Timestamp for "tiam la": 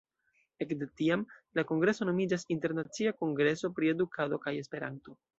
1.01-1.63